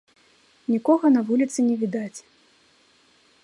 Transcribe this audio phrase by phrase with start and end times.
[0.73, 2.19] Нікога на вуліцы не відаць.